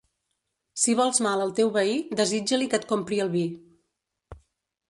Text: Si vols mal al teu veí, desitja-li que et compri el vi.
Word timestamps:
Si 0.83 0.95
vols 0.99 1.19
mal 1.25 1.43
al 1.43 1.53
teu 1.59 1.69
veí, 1.77 1.99
desitja-li 2.21 2.71
que 2.73 2.81
et 2.81 2.91
compri 2.95 3.23
el 3.27 3.33
vi. 3.39 3.45